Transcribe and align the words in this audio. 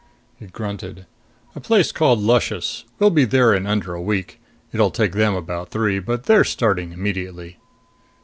He 0.39 0.47
grunted. 0.47 1.05
"A 1.55 1.59
place 1.59 1.91
called 1.91 2.19
Luscious. 2.21 2.85
We'll 2.97 3.11
be 3.11 3.23
there 3.23 3.53
in 3.53 3.67
under 3.67 3.93
a 3.93 4.01
week. 4.01 4.39
It'll 4.73 4.89
take 4.89 5.11
them 5.11 5.35
about 5.35 5.69
three. 5.69 5.99
But 5.99 6.23
they're 6.23 6.43
starting 6.43 6.91
immediately." 6.91 7.57